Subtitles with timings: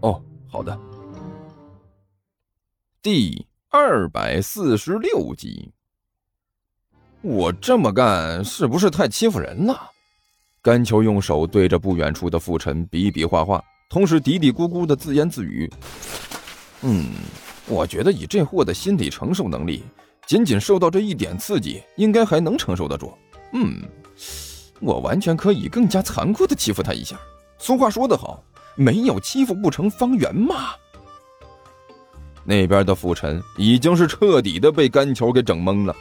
[0.00, 0.78] 哦，好的。
[3.02, 5.72] 第二百四十六集。
[7.20, 9.90] 我这么干是不是太欺负人了？
[10.62, 15.68] 甘球用手对着不远处的傅晨比比划划，同时嘀嘀咕咕的自言自语
[16.82, 17.06] ：“嗯，
[17.66, 19.82] 我觉得以这货的心理承受能力，
[20.26, 23.12] 仅仅受到这一点刺激，应该还能承受得住。
[23.52, 23.82] 嗯，
[24.80, 27.18] 我完全可以更加残酷的欺负他一下。
[27.58, 28.44] 俗话说得好。”
[28.78, 30.68] 没有欺负不成方圆嘛！
[32.44, 35.94] 那边的傅晨已经是彻底的被干球给整懵了，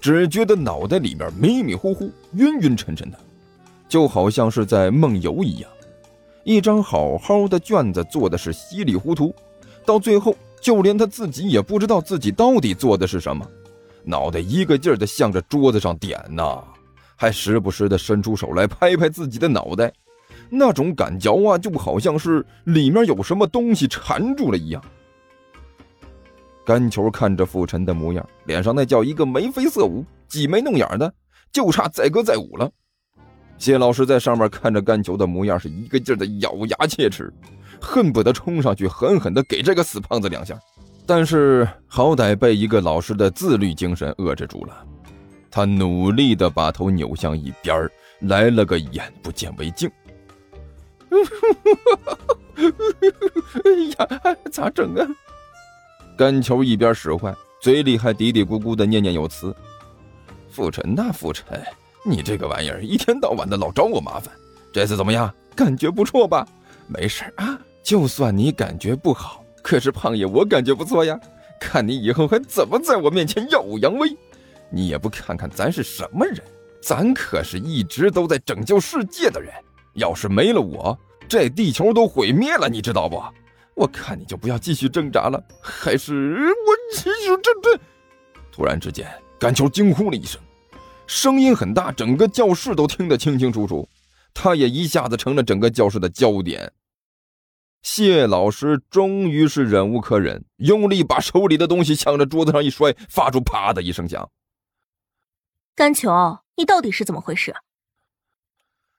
[0.00, 3.18] 只觉得脑袋里面迷迷糊糊、晕晕沉沉的，
[3.88, 5.68] 就好像是在梦游一样。
[6.44, 9.34] 一张好好的卷子做的是稀里糊涂，
[9.84, 13.44] 到最后就连他自己也不知道自己到底做的是什么，
[14.04, 16.62] 脑袋一个劲儿的向着桌子上点呐，
[17.16, 19.92] 还时不时的伸出手来拍拍自己的脑袋。
[20.54, 24.84] 那种感觉啊，就好像是里面有什么东西缠住了一样。
[26.62, 31.10] 甘球看着傅晨的模样，脸上那叫一个眉飞色舞、挤眉弄眼的，
[31.50, 32.70] 就差载歌载舞了。
[33.56, 37.32] 谢老师在上面看着甘球的模样，是一个劲的咬牙切齿，
[37.80, 40.54] 恨不得冲上去狠狠的给这个死胖子两下。
[41.06, 44.86] 但是好歹被一个老师的自律精神遏制住了，
[45.50, 49.90] 他努力的把头扭向一边来了个眼不见为净。
[53.64, 55.06] 哎呀，咋整啊？
[56.16, 59.54] 甘球一边使坏，嘴里还嘀嘀咕咕的念念有词
[60.50, 61.60] ：“傅晨呐，傅晨，
[62.04, 64.32] 你这个玩意儿一天到晚的老找我麻烦，
[64.72, 65.32] 这次怎么样？
[65.56, 66.46] 感觉不错吧？
[66.86, 71.18] 没事啊，就算你感觉不好，可是胖爷我感觉不错呀。
[71.60, 74.16] 看你以后还怎么在我面前耀武扬威？
[74.70, 76.38] 你也不看看咱是什么人？
[76.82, 79.52] 咱可是一直都在拯救世界的人。”
[79.94, 83.22] 要是没了我，这地球都毁灭了，你知道不？
[83.74, 87.82] 我看你就不要继续挣扎了，还是我继续挣扎。
[88.50, 90.40] 突然之间，甘球惊呼了一声，
[91.06, 93.88] 声音很大，整个教室都听得清清楚楚。
[94.34, 96.72] 他也一下子成了整个教室的焦点。
[97.82, 104.30] 谢老师终于是忍无可忍，用力把手里的东西向着桌子上一摔，发出啪的一声响。
[105.74, 107.54] 甘球，你到底是怎么回事？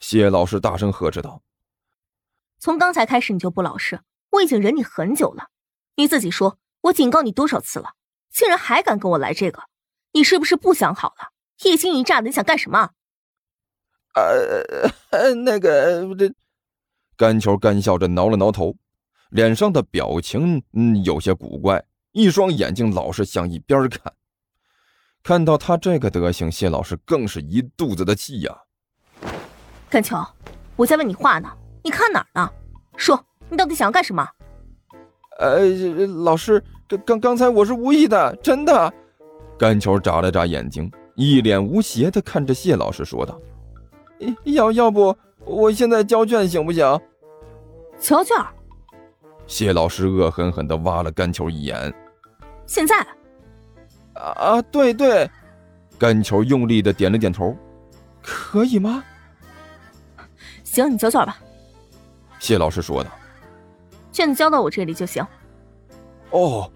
[0.00, 1.40] 谢老师大声呵斥道
[2.58, 4.00] ：“从刚才开始你就不老实，
[4.30, 5.48] 我已经忍你很久了。
[5.96, 7.94] 你自己说，我警告你多少次了，
[8.30, 9.64] 竟然还敢跟我来这个？
[10.12, 11.32] 你是不是不想好了？
[11.62, 12.90] 一惊一乍的，你想干什么？”
[15.10, 16.32] 呃，那个，这
[17.16, 18.74] 甘球干笑着挠了挠头，
[19.30, 24.14] 脸上的表情嗯有些古怪，一双眼睛老是向一边看。
[25.22, 28.58] 看到他这个德行，谢老师更是一肚子的气呀。
[29.90, 30.16] 甘秋，
[30.76, 31.50] 我在问你话呢，
[31.86, 32.50] 你看哪儿呢？
[32.96, 34.28] 说，你到底想要干什么？
[35.38, 35.60] 呃，
[36.24, 38.92] 老师，刚刚刚才我是无意的，真的。
[39.56, 43.40] 甘球眨了眨眼睛，一脸无邪的看着谢老师说道
[44.42, 46.84] ：“要要不我现在交卷行不行？”
[48.00, 48.36] 交卷。
[49.46, 51.94] 谢老师恶狠狠的挖了甘球一眼。
[52.66, 52.98] 现在？
[54.14, 55.30] 啊啊，对对。
[55.96, 57.56] 甘球用力的点了点头。
[58.20, 59.04] 可以吗？
[60.64, 61.38] 行，你交卷吧。
[62.46, 63.10] 谢老师说的
[64.12, 65.26] ：“卷子交到我这里就行。”
[66.30, 66.70] 哦，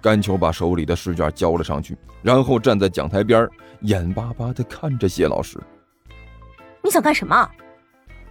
[0.00, 3.46] 甘球把手里的试卷交了上去，然后站在讲台边，
[3.82, 5.60] 眼巴巴的看着谢老师。
[6.82, 7.46] 你想干什么？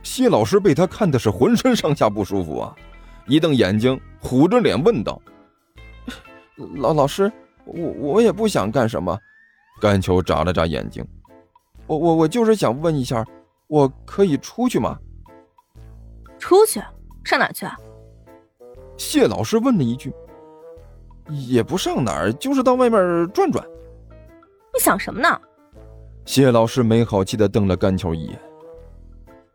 [0.02, 2.76] 谢老师被他看的是浑身上下不舒服啊，
[3.28, 5.22] 一瞪眼睛，虎着脸问道
[6.78, 7.32] ：“老老师，
[7.64, 9.16] 我我也不想干什么。”
[9.80, 11.08] 甘球眨了眨眼睛
[11.86, 13.24] ：“我我我就是想问一下。”
[13.70, 14.98] 我可以出去吗？
[16.42, 16.82] 出去？
[17.24, 17.68] 上哪去？
[18.98, 20.12] 谢老师问了一句。
[21.30, 23.00] 也不上哪儿，就是到外面
[23.32, 23.64] 转转。
[24.74, 25.40] 你想什么呢？
[26.26, 28.38] 谢老师没好气的瞪了甘球一眼。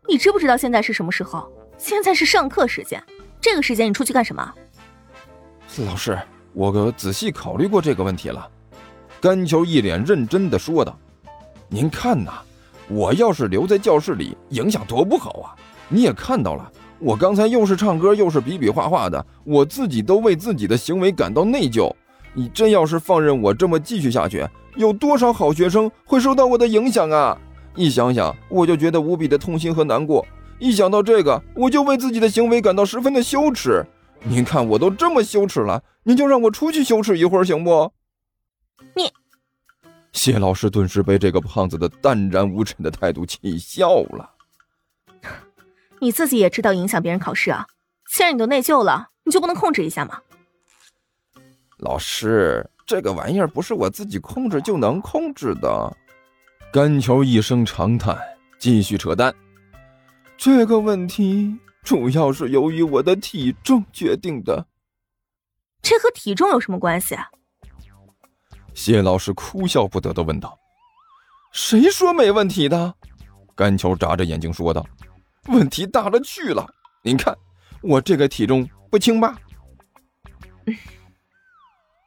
[0.07, 1.51] 你知不知道现在是什么时候？
[1.77, 3.03] 现在是上课时间，
[3.39, 4.53] 这个时间你出去干什么？
[5.85, 6.17] 老师，
[6.53, 8.49] 我可仔细考虑过这个问题了。
[9.21, 10.97] 甘球一脸认真的说道
[11.67, 12.41] ：“您看呐。”
[12.89, 15.51] 我要是留在教室里，影响多不好啊！
[15.89, 21.91] 你也看到了，我刚才又是唱歌又是比比划划的，我自己都为自己的行为感到内疚。
[22.33, 24.45] 你真要是放任我这么继续下去，
[24.75, 27.37] 有多少好学生会受到我的影响啊？
[27.75, 30.25] 一想想，我就觉得无比的痛心和难过。
[30.59, 33.85] 一想到这个，我就为自己的行为感到十分的羞耻。
[34.23, 37.91] 您看，我都这么羞耻了，您就让我出去羞耻一会儿行不？
[38.95, 39.11] 你，
[40.11, 44.29] 谢老师顿时被这个胖子的淡然无尘的态度气笑了。
[45.99, 47.65] 你自己也知道影响别人考试啊？
[48.11, 50.21] 既然你都内疚了，你就不能控制一下吗？
[51.77, 55.97] 老师，这个玩意儿不是我自己控制就能控制的。
[56.71, 58.17] 甘球一声长叹，
[58.59, 59.33] 继续扯淡。
[60.37, 64.65] 这个问题主要是由于我的体重决定的。
[65.81, 67.15] 这和体重有什么关系？
[67.15, 67.27] 啊？
[68.73, 70.57] 谢老师哭笑不得的问道。
[71.51, 72.93] 谁说没问题的？
[73.55, 74.85] 甘球眨着眼睛说道。
[75.49, 76.67] 问题大了去了，
[77.03, 77.35] 您看
[77.81, 79.37] 我这个体重不轻吧？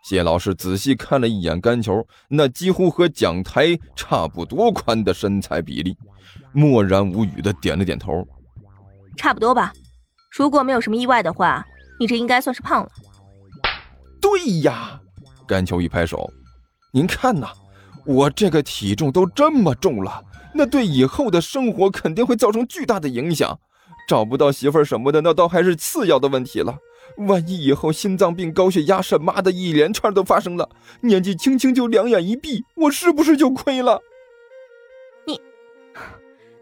[0.05, 5.97] 谢老师仔细看了一眼甘球那几乎和讲台差不多宽的身材比例，
[6.53, 8.27] 默然无语的点了点头。
[9.17, 9.73] 差不多吧，
[10.31, 11.65] 如果没有什么意外的话，
[11.99, 12.91] 你这应该算是胖了。
[14.21, 15.01] 对呀，
[15.47, 16.31] 甘球一拍手，
[16.93, 17.49] 您看呐，
[18.05, 20.25] 我这个体重都这么重了。
[20.53, 23.59] 那对以后的生活肯定会造成巨大的影响，
[24.09, 26.77] 找不到媳妇儿什么的，那倒还是次要的问题了。
[27.19, 30.69] 万一以后心脏病、高血压、什么的一连串都发生了，
[31.03, 34.01] 年纪轻轻就两眼一闭，我是不是就亏了？
[35.27, 35.41] 你，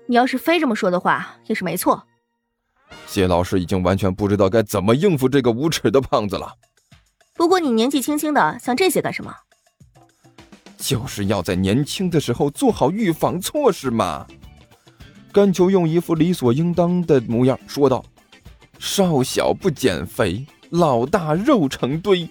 [0.06, 2.02] 你要是非这么说的话，也是没错。
[3.06, 6.52] 谢老师已经完全不知道该怎么应付这个无耻的胖子了。
[7.34, 9.34] 不过你年纪轻轻的，想这些干什么？
[10.78, 14.26] 就是要在年轻的时候做好预防措施嘛。
[15.32, 18.02] 甘球用一副理所应当的模样说道
[18.78, 22.26] ：“少小不减肥，老大肉成堆，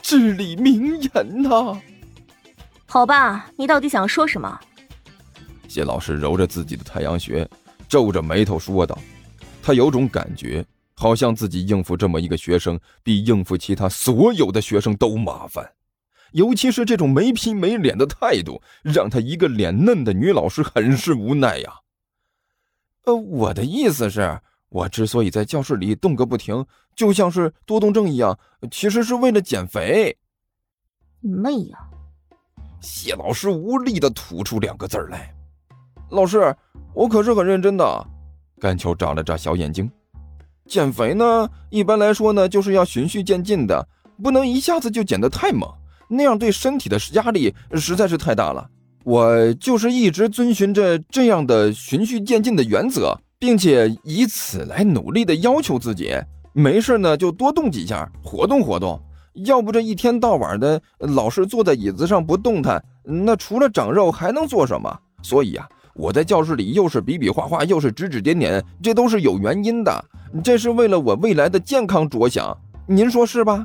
[0.00, 1.78] 至理名言呐。”
[2.86, 4.58] 好吧，你到底想说什么？
[5.68, 7.46] 谢老师揉着自己的太阳穴，
[7.86, 8.98] 皱着眉头说道
[9.62, 10.64] ：“他有种感觉，
[10.94, 15.70] 好像自己应付这么一个学生，比应付其他所有的学生都麻烦。”
[16.32, 21.72] 尤其是这种没皮没脸的态度，让他一个脸嫩的女老师很是无奈呀。
[23.04, 24.38] 呃，我的意思是，
[24.68, 28.38] 我之所以在教室里动个不停，就像是多动症一样，
[28.70, 30.16] 其实是为了减肥。
[31.20, 31.78] 妹呀！
[32.80, 35.34] 谢老师无力的吐出两个字来
[36.10, 36.54] ：“老师，
[36.94, 38.06] 我可是很认真的。”
[38.60, 39.90] 甘秋眨了眨小眼睛
[40.66, 43.88] ：“减肥呢，一般来说呢，就是要循序渐进的，
[44.22, 45.68] 不能一下子就减得太猛。”
[46.08, 48.68] 那样对身体的压力实在是太大了。
[49.04, 56.14] 我就是一直遵循着这样的循序渐进的原则，并且以此来努力的要求自己。
[56.52, 59.00] 没事呢，就多动几下，活动活动。
[59.46, 64.98] 要不这一天到晚的老是坐在椅子上不动弹，那除了长肉还能做什么？
[65.22, 70.04] 所以啊，我在教室里又是比比划划，又是指指点点，这都是有原因的。
[70.42, 72.54] 这是为了我未来的健康着想，
[72.86, 73.64] 您说是吧？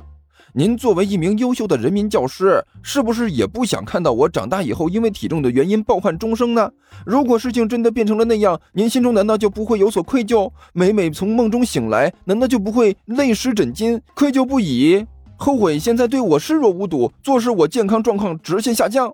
[0.56, 6.72] 您作为一名优秀的人民教师，是不是也不想看到我长大以后因为体重的原因抱憾终生呢？
[7.08, 10.52] 如果事情真的变成了那样，您心中难道就不会有所愧疚？
[10.72, 15.04] 每每从梦中醒来，难道就不会泪湿枕巾，愧疚不已，
[15.38, 19.12] 后悔现在对我视若无睹，坐视我健康状况直线下降？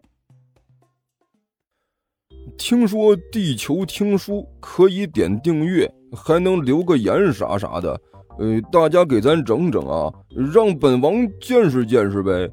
[2.58, 7.98] 听说地球听书可以点订阅，还能留个言啥啥的。
[8.40, 10.12] 呃，大家给咱整整啊，
[10.54, 12.50] 让本王见识见识呗。